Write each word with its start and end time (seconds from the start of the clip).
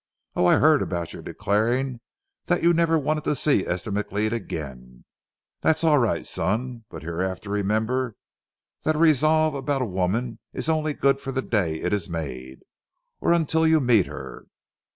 Oh, 0.35 0.47
I 0.47 0.55
heard 0.57 0.81
about 0.81 1.13
your 1.13 1.21
declaring 1.21 1.99
that 2.45 2.63
you 2.63 2.73
never 2.73 2.97
wanted 2.97 3.23
to 3.25 3.35
see 3.35 3.67
Esther 3.67 3.91
McLeod 3.91 4.31
again. 4.31 5.05
That's 5.61 5.83
all 5.83 5.99
right, 5.99 6.25
son, 6.25 6.85
but 6.89 7.03
hereafter 7.03 7.51
remember 7.51 8.15
that 8.81 8.95
a 8.95 8.97
resolve 8.97 9.53
about 9.53 9.83
a 9.83 9.85
woman 9.85 10.39
is 10.53 10.69
only 10.69 10.95
good 10.95 11.19
for 11.19 11.31
the 11.31 11.43
day 11.43 11.75
it 11.79 11.93
is 11.93 12.09
made, 12.09 12.61
or 13.19 13.31
until 13.31 13.67
you 13.67 13.79
meet 13.79 14.07
her. 14.07 14.47